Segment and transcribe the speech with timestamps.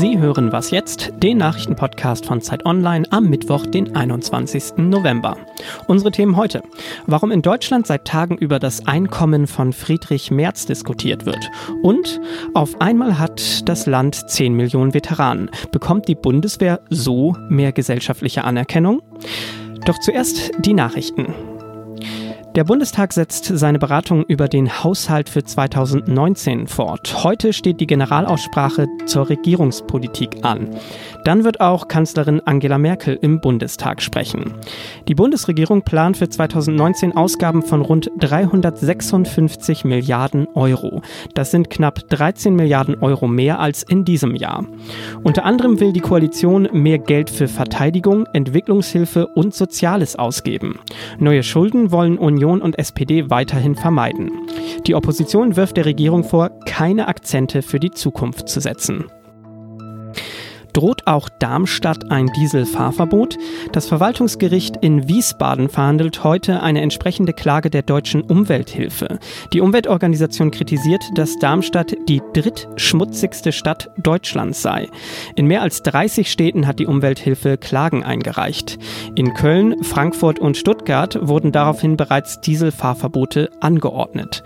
[0.00, 4.78] Sie hören Was jetzt, den Nachrichtenpodcast von Zeit Online am Mittwoch, den 21.
[4.78, 5.36] November.
[5.88, 6.62] Unsere Themen heute.
[7.06, 11.50] Warum in Deutschland seit Tagen über das Einkommen von Friedrich Merz diskutiert wird.
[11.82, 12.18] Und
[12.54, 15.50] auf einmal hat das Land 10 Millionen Veteranen.
[15.70, 19.02] Bekommt die Bundeswehr so mehr gesellschaftliche Anerkennung?
[19.84, 21.26] Doch zuerst die Nachrichten.
[22.56, 27.22] Der Bundestag setzt seine Beratungen über den Haushalt für 2019 fort.
[27.22, 30.68] Heute steht die Generalaussprache zur Regierungspolitik an.
[31.24, 34.54] Dann wird auch Kanzlerin Angela Merkel im Bundestag sprechen.
[35.06, 41.02] Die Bundesregierung plant für 2019 Ausgaben von rund 356 Milliarden Euro.
[41.34, 44.64] Das sind knapp 13 Milliarden Euro mehr als in diesem Jahr.
[45.22, 50.80] Unter anderem will die Koalition mehr Geld für Verteidigung, Entwicklungshilfe und Soziales ausgeben.
[51.20, 54.30] Neue Schulden wollen Union Union und SPD weiterhin vermeiden.
[54.86, 59.04] Die Opposition wirft der Regierung vor, keine Akzente für die Zukunft zu setzen.
[60.72, 63.36] Droht auch Darmstadt ein Dieselfahrverbot?
[63.72, 69.18] Das Verwaltungsgericht in Wiesbaden verhandelt heute eine entsprechende Klage der deutschen Umwelthilfe.
[69.52, 74.88] Die Umweltorganisation kritisiert, dass Darmstadt die drittschmutzigste Stadt Deutschlands sei.
[75.34, 78.78] In mehr als 30 Städten hat die Umwelthilfe Klagen eingereicht.
[79.16, 84.42] In Köln, Frankfurt und Stuttgart wurden daraufhin bereits Dieselfahrverbote angeordnet.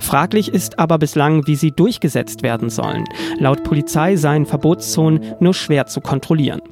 [0.00, 3.04] Fraglich ist aber bislang, wie sie durchgesetzt werden sollen.
[3.38, 6.62] Laut Polizei seien Verbotszonen nur schwer zu kontrollieren.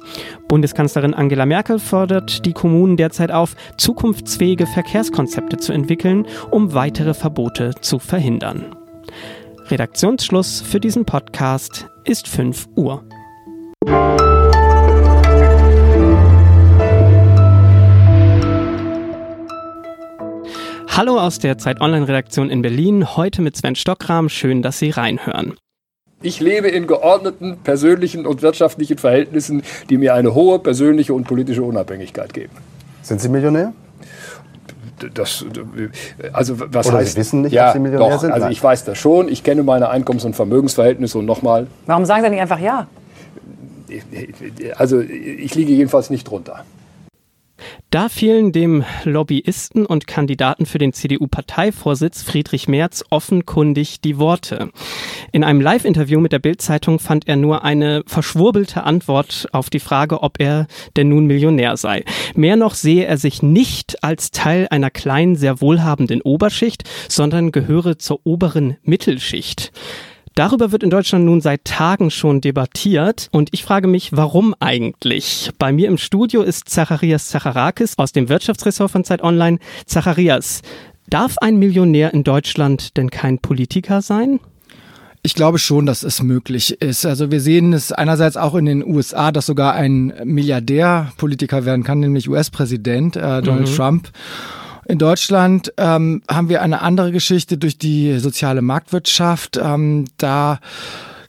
[0.47, 7.75] Bundeskanzlerin Angela Merkel fordert die Kommunen derzeit auf, zukunftsfähige Verkehrskonzepte zu entwickeln, um weitere Verbote
[7.79, 8.75] zu verhindern.
[9.69, 13.03] Redaktionsschluss für diesen Podcast ist 5 Uhr.
[20.89, 24.29] Hallo aus der Zeit Online Redaktion in Berlin, heute mit Sven Stockram.
[24.29, 25.53] Schön, dass Sie reinhören.
[26.21, 31.61] Ich lebe in geordneten persönlichen und wirtschaftlichen Verhältnissen, die mir eine hohe persönliche und politische
[31.61, 32.53] Unabhängigkeit geben.
[33.03, 33.73] Sind Sie Millionär?
[35.13, 35.45] Das,
[36.33, 38.31] also was Oder heißt, Sie wissen nicht, ja, ob Sie Millionär doch, sind?
[38.31, 39.29] Also ich weiß das schon.
[39.29, 42.87] Ich kenne meine Einkommens- und Vermögensverhältnisse und nochmal, Warum sagen Sie nicht einfach ja?
[44.75, 46.65] also ich liege jedenfalls nicht drunter.
[47.89, 54.69] Da fielen dem Lobbyisten und Kandidaten für den CDU-Parteivorsitz Friedrich Merz offenkundig die Worte.
[55.31, 60.21] In einem Live-Interview mit der Bild-Zeitung fand er nur eine verschwurbelte Antwort auf die Frage,
[60.21, 62.03] ob er denn nun Millionär sei.
[62.35, 67.97] Mehr noch sehe er sich nicht als Teil einer kleinen, sehr wohlhabenden Oberschicht, sondern gehöre
[67.97, 69.71] zur oberen Mittelschicht.
[70.37, 75.49] Darüber wird in Deutschland nun seit Tagen schon debattiert und ich frage mich, warum eigentlich?
[75.57, 79.57] Bei mir im Studio ist Zacharias Zacharakis aus dem Wirtschaftsressort von Zeit Online.
[79.87, 80.61] Zacharias,
[81.09, 84.39] darf ein Millionär in Deutschland denn kein Politiker sein?
[85.23, 87.07] Ich glaube schon, dass es möglich ist.
[87.07, 91.83] Also wir sehen es einerseits auch in den USA, dass sogar ein Milliardär Politiker werden
[91.83, 93.75] kann, nämlich US-Präsident äh, Donald Mhm.
[93.75, 94.09] Trump.
[94.87, 99.59] In Deutschland ähm, haben wir eine andere Geschichte durch die soziale Marktwirtschaft.
[99.61, 100.59] Ähm, da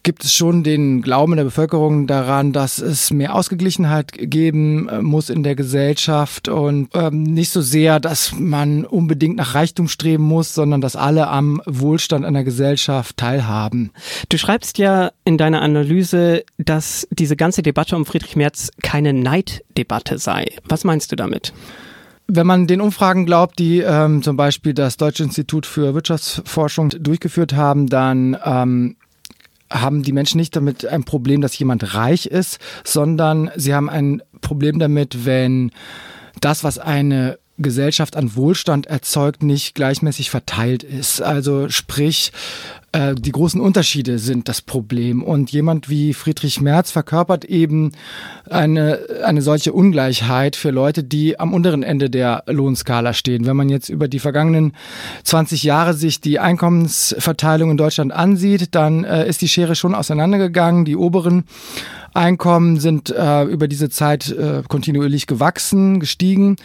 [0.05, 5.29] gibt es schon den Glauben der Bevölkerung daran, dass es mehr Ausgeglichenheit geben äh, muss
[5.29, 10.55] in der Gesellschaft und ähm, nicht so sehr, dass man unbedingt nach Reichtum streben muss,
[10.55, 13.91] sondern dass alle am Wohlstand einer Gesellschaft teilhaben.
[14.29, 20.19] Du schreibst ja in deiner Analyse, dass diese ganze Debatte um Friedrich Merz keine Neiddebatte
[20.19, 20.47] sei.
[20.69, 21.53] Was meinst du damit?
[22.31, 27.55] Wenn man den Umfragen glaubt, die ähm, zum Beispiel das Deutsche Institut für Wirtschaftsforschung durchgeführt
[27.55, 28.97] haben, dann ähm,
[29.71, 34.23] haben die Menschen nicht damit ein Problem, dass jemand reich ist, sondern sie haben ein
[34.43, 35.73] Problem damit, wenn
[36.41, 41.21] das, was eine Gesellschaft an Wohlstand erzeugt, nicht gleichmäßig verteilt ist.
[41.21, 42.33] Also sprich,
[42.93, 45.23] äh, die großen Unterschiede sind das Problem.
[45.23, 47.93] Und jemand wie Friedrich Merz verkörpert eben
[48.49, 53.47] eine, eine solche Ungleichheit für Leute, die am unteren Ende der Lohnskala stehen.
[53.47, 54.73] Wenn man jetzt über die vergangenen
[55.25, 60.85] 20 Jahre sich die Einkommensverteilung in Deutschland ansieht, dann äh, ist die Schere schon auseinandergegangen.
[60.87, 61.45] Die oberen
[62.15, 66.57] Einkommen sind äh, über diese Zeit äh, kontinuierlich gewachsen, gestiegen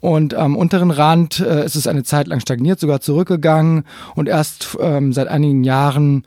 [0.00, 3.84] und am unteren Rand äh, ist es eine Zeit lang stagniert, sogar zurückgegangen
[4.14, 6.24] und erst ähm, seit einigen Jahren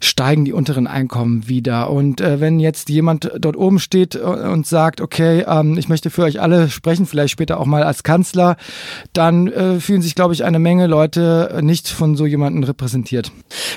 [0.00, 1.90] steigen die unteren Einkommen wieder.
[1.90, 6.24] Und äh, wenn jetzt jemand dort oben steht und sagt, okay, ähm, ich möchte für
[6.24, 8.56] euch alle sprechen, vielleicht später auch mal als Kanzler,
[9.14, 13.32] dann äh, fühlen sich, glaube ich, eine Menge Leute nicht von so jemandem repräsentiert.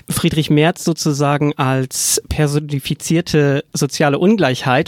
[0.10, 4.37] Friedrich Merz sozusagen als personifizierte soziale Ungleichheit,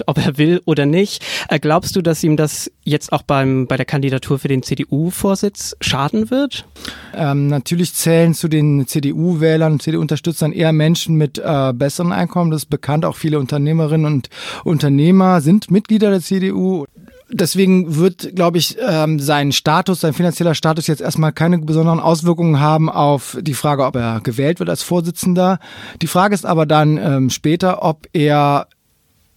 [0.07, 1.25] ob er will oder nicht.
[1.47, 5.75] Äh, Glaubst du, dass ihm das jetzt auch beim, bei der Kandidatur für den CDU-Vorsitz
[5.81, 6.65] schaden wird?
[7.13, 12.11] Ähm, natürlich zählen zu den CDU-Wählern und CDU unterstützt dann eher Menschen mit äh, besseren
[12.11, 12.51] Einkommen.
[12.51, 13.05] Das ist bekannt.
[13.05, 14.29] Auch viele Unternehmerinnen und
[14.63, 16.85] Unternehmer sind Mitglieder der CDU.
[17.31, 22.59] Deswegen wird, glaube ich, ähm, sein Status, sein finanzieller Status jetzt erstmal keine besonderen Auswirkungen
[22.59, 25.59] haben auf die Frage, ob er gewählt wird als Vorsitzender.
[26.01, 28.67] Die Frage ist aber dann ähm, später, ob er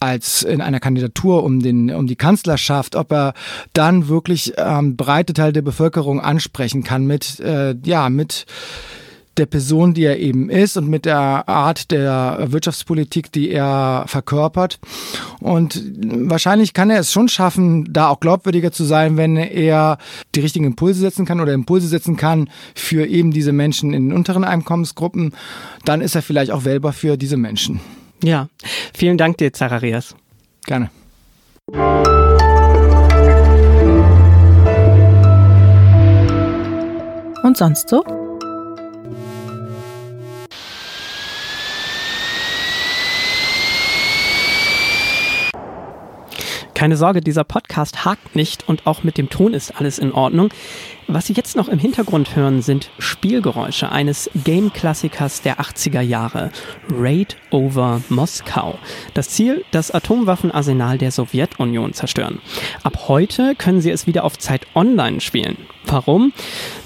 [0.03, 3.33] als in einer Kandidatur um, den, um die Kanzlerschaft, ob er
[3.73, 8.45] dann wirklich ähm, breite Teile der Bevölkerung ansprechen kann mit, äh, ja, mit
[9.37, 14.79] der Person, die er eben ist und mit der Art der Wirtschaftspolitik, die er verkörpert.
[15.39, 15.81] Und
[16.29, 19.97] wahrscheinlich kann er es schon schaffen, da auch glaubwürdiger zu sein, wenn er
[20.35, 24.43] die richtigen Impulse setzen kann oder Impulse setzen kann für eben diese Menschen in unteren
[24.43, 25.33] Einkommensgruppen.
[25.83, 27.79] Dann ist er vielleicht auch wählbar für diese Menschen.
[28.23, 28.47] Ja,
[28.93, 30.15] vielen Dank dir, Zacharias.
[30.65, 30.89] Gerne.
[37.43, 38.03] Und sonst so?
[46.73, 50.49] Keine Sorge, dieser Podcast hakt nicht und auch mit dem Ton ist alles in Ordnung.
[51.13, 56.49] Was Sie jetzt noch im Hintergrund hören, sind Spielgeräusche eines Game-Klassikers der 80er Jahre,
[56.89, 58.79] Raid over Moskau.
[59.13, 62.41] Das Ziel, das Atomwaffenarsenal der Sowjetunion zerstören.
[62.81, 65.57] Ab heute können Sie es wieder auf Zeit Online spielen.
[65.85, 66.33] Warum?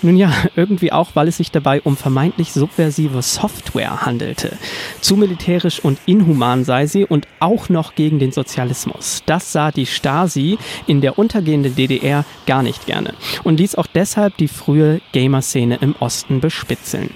[0.02, 4.58] Nun ja, irgendwie auch, weil es sich dabei um vermeintlich subversive Software handelte.
[5.02, 9.24] Zu militärisch und inhuman sei sie und auch noch gegen den Sozialismus.
[9.26, 10.58] Das sah die Stasi
[10.88, 13.14] in der untergehenden DDR gar nicht gerne
[13.44, 17.12] und ließ auch deshalb deshalb die frühe Gamer-Szene im Osten bespitzeln.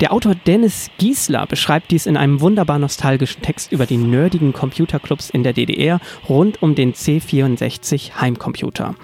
[0.00, 5.30] Der Autor Dennis Giesler beschreibt dies in einem wunderbar nostalgischen Text über die nerdigen Computerclubs
[5.30, 8.94] in der DDR rund um den C64 Heimcomputer.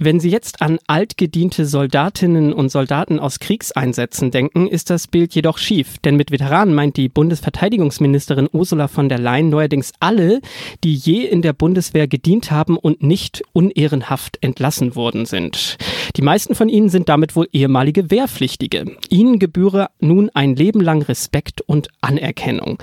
[0.01, 5.59] Wenn Sie jetzt an altgediente Soldatinnen und Soldaten aus Kriegseinsätzen denken, ist das Bild jedoch
[5.59, 5.99] schief.
[6.05, 10.41] Denn mit Veteranen meint die Bundesverteidigungsministerin Ursula von der Leyen neuerdings alle,
[10.85, 15.79] die je in der Bundeswehr gedient haben und nicht unehrenhaft entlassen worden sind.
[16.17, 18.85] Die meisten von ihnen sind damit wohl ehemalige Wehrpflichtige.
[19.11, 22.79] Ihnen gebühre nun ein Leben lang Respekt und Anerkennung.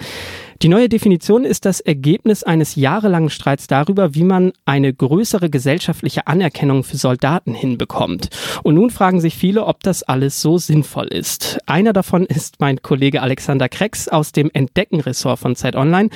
[0.62, 6.28] Die neue Definition ist das Ergebnis eines jahrelangen Streits darüber, wie man eine größere gesellschaftliche
[6.28, 8.30] Anerkennung für Soldaten hinbekommt.
[8.64, 11.60] Und nun fragen sich viele, ob das alles so sinnvoll ist.
[11.66, 16.10] Einer davon ist mein Kollege Alexander Krex aus dem Entdecken-Ressort von Zeit Online.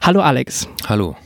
[0.00, 0.68] Hallo Alex.
[0.88, 1.16] Hallo.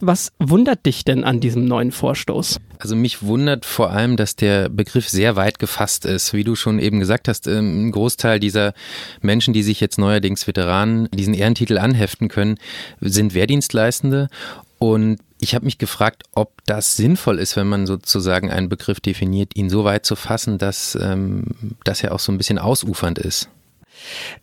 [0.00, 2.60] Was wundert dich denn an diesem neuen Vorstoß?
[2.78, 6.32] Also mich wundert vor allem, dass der Begriff sehr weit gefasst ist.
[6.32, 8.74] Wie du schon eben gesagt hast, ähm, ein Großteil dieser
[9.20, 12.58] Menschen, die sich jetzt neuerdings Veteranen diesen Ehrentitel anheften können,
[13.00, 14.28] sind Wehrdienstleistende.
[14.78, 19.56] Und ich habe mich gefragt, ob das sinnvoll ist, wenn man sozusagen einen Begriff definiert,
[19.56, 23.48] ihn so weit zu fassen, dass, ähm, dass er auch so ein bisschen ausufernd ist.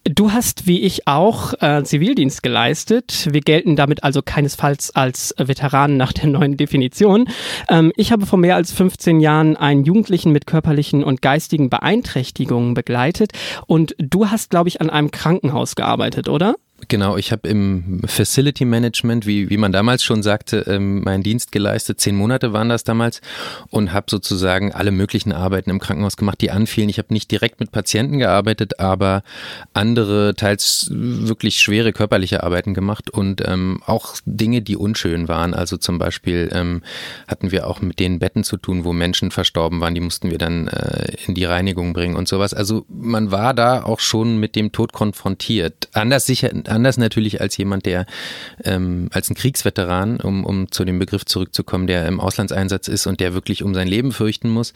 [0.04, 3.28] Du hast, wie ich auch, äh, Zivildienst geleistet.
[3.32, 7.28] Wir gelten damit also keinesfalls als Veteranen nach der neuen Definition.
[7.70, 12.74] Ähm, ich habe vor mehr als 15 Jahren einen Jugendlichen mit körperlichen und geistigen Beeinträchtigungen
[12.74, 13.32] begleitet
[13.68, 16.56] und du hast, glaube ich, an einem Krankenhaus gearbeitet, oder?
[16.88, 21.52] Genau, ich habe im Facility Management, wie, wie man damals schon sagte, ähm, meinen Dienst
[21.52, 22.00] geleistet.
[22.00, 23.22] Zehn Monate waren das damals
[23.70, 26.90] und habe sozusagen alle möglichen Arbeiten im Krankenhaus gemacht, die anfielen.
[26.90, 29.24] Ich habe nicht direkt mit Patienten gearbeitet, aber
[29.74, 35.54] andere, teils wirklich schwere körperliche Arbeiten gemacht und ähm, auch Dinge, die unschön waren.
[35.54, 36.82] Also zum Beispiel ähm,
[37.28, 39.96] hatten wir auch mit den Betten zu tun, wo Menschen verstorben waren.
[39.96, 42.54] Die mussten wir dann äh, in die Reinigung bringen und sowas.
[42.54, 45.90] Also man war da auch schon mit dem Tod konfrontiert.
[45.94, 48.06] Anders sicher anders natürlich als jemand, der
[48.64, 53.20] ähm, als ein Kriegsveteran, um, um zu dem Begriff zurückzukommen, der im Auslandseinsatz ist und
[53.20, 54.74] der wirklich um sein Leben fürchten muss.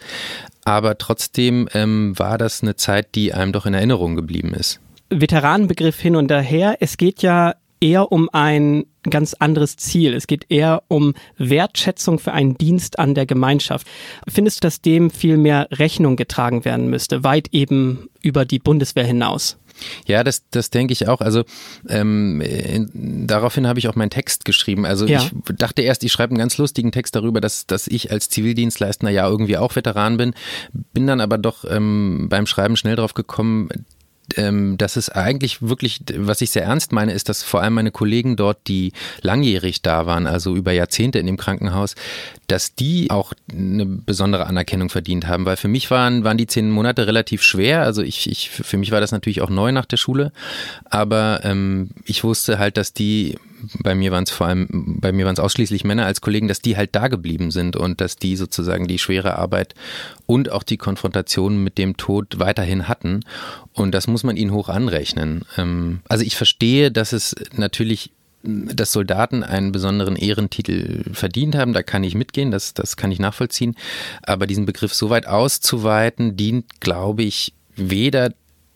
[0.64, 4.80] Aber trotzdem ähm, war das eine Zeit, die einem doch in Erinnerung geblieben ist.
[5.10, 6.76] Veteranenbegriff hin und her.
[6.80, 7.54] Es geht ja
[7.84, 10.14] eher um ein ganz anderes Ziel.
[10.14, 13.86] Es geht eher um Wertschätzung für einen Dienst an der Gemeinschaft.
[14.26, 19.04] Findest du, dass dem viel mehr Rechnung getragen werden müsste, weit eben über die Bundeswehr
[19.04, 19.58] hinaus?
[20.06, 21.20] Ja, das, das denke ich auch.
[21.20, 21.44] Also
[21.88, 24.86] ähm, in, daraufhin habe ich auch meinen Text geschrieben.
[24.86, 25.20] Also ja.
[25.20, 29.10] ich dachte erst, ich schreibe einen ganz lustigen Text darüber, dass, dass ich als Zivildienstleister
[29.10, 30.32] ja irgendwie auch Veteran bin.
[30.72, 33.68] Bin dann aber doch ähm, beim Schreiben schnell drauf gekommen,
[34.36, 37.90] ähm, dass es eigentlich wirklich, was ich sehr ernst meine, ist, dass vor allem meine
[37.90, 41.94] Kollegen dort, die langjährig da waren, also über Jahrzehnte in dem Krankenhaus,
[42.54, 46.70] dass die auch eine besondere Anerkennung verdient haben, weil für mich waren, waren die zehn
[46.70, 47.82] Monate relativ schwer.
[47.82, 50.30] Also ich, ich, für mich war das natürlich auch neu nach der Schule,
[50.84, 53.36] aber ähm, ich wusste halt, dass die
[53.82, 54.68] bei mir waren es vor allem,
[55.00, 58.00] bei mir waren es ausschließlich Männer als Kollegen, dass die halt da geblieben sind und
[58.00, 59.74] dass die sozusagen die schwere Arbeit
[60.26, 63.20] und auch die Konfrontation mit dem Tod weiterhin hatten.
[63.72, 65.44] Und das muss man ihnen hoch anrechnen.
[65.56, 68.10] Ähm, also ich verstehe, dass es natürlich
[68.44, 73.18] dass Soldaten einen besonderen Ehrentitel verdient haben, da kann ich mitgehen, das, das kann ich
[73.18, 73.74] nachvollziehen.
[74.22, 78.32] Aber diesen Begriff so weit auszuweiten, dient, glaube ich, weder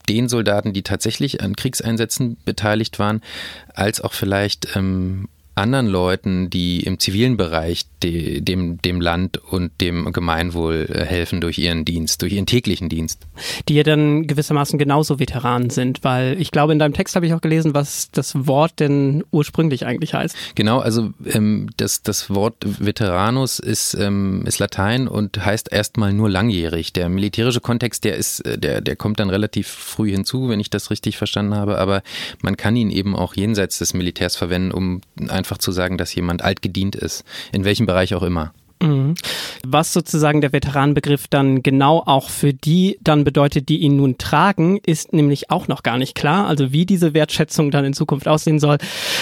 [0.08, 3.20] den Soldaten, die tatsächlich an Kriegseinsätzen beteiligt waren,
[3.74, 5.28] als auch vielleicht ähm,
[5.58, 11.40] anderen Leuten, die im zivilen Bereich de, dem, dem Land und dem Gemeinwohl äh, helfen
[11.40, 13.26] durch ihren Dienst, durch ihren täglichen Dienst.
[13.68, 17.34] Die ja dann gewissermaßen genauso Veteranen sind, weil ich glaube, in deinem Text habe ich
[17.34, 20.36] auch gelesen, was das Wort denn ursprünglich eigentlich heißt.
[20.54, 26.30] Genau, also ähm, das, das Wort Veteranus ist, ähm, ist Latein und heißt erstmal nur
[26.30, 26.92] langjährig.
[26.92, 30.70] Der militärische Kontext, der ist, äh, der, der kommt dann relativ früh hinzu, wenn ich
[30.70, 32.02] das richtig verstanden habe, aber
[32.42, 36.44] man kann ihn eben auch jenseits des Militärs verwenden, um einfach zu sagen, dass jemand
[36.44, 37.24] alt gedient ist.
[37.52, 38.52] In welchem Bereich auch immer.
[38.82, 39.14] Mhm.
[39.64, 44.78] Was sozusagen der Veteranenbegriff dann genau auch für die dann bedeutet, die ihn nun tragen,
[44.84, 46.46] ist nämlich auch noch gar nicht klar.
[46.46, 48.78] Also wie diese Wertschätzung dann in Zukunft aussehen soll,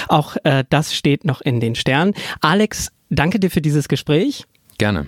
[0.08, 2.14] auch äh, das steht noch in den Sternen.
[2.40, 4.44] Alex, danke dir für dieses Gespräch.
[4.78, 5.06] Gerne.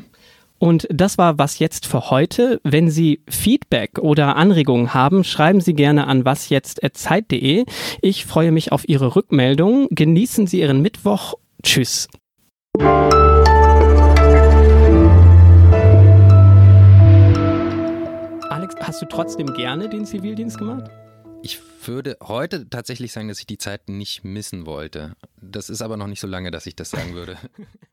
[0.58, 2.60] Und das war was jetzt für heute.
[2.64, 7.64] Wenn Sie Feedback oder Anregungen haben, schreiben Sie gerne an wasjetzt.zeit.de.
[8.02, 9.88] Ich freue mich auf Ihre Rückmeldung.
[9.90, 11.34] Genießen Sie Ihren Mittwoch.
[11.62, 12.08] Tschüss.
[18.50, 20.90] Alex, hast du trotzdem gerne den Zivildienst gemacht?
[21.42, 25.14] Ich würde heute tatsächlich sagen, dass ich die Zeit nicht missen wollte.
[25.40, 27.36] Das ist aber noch nicht so lange, dass ich das sagen würde.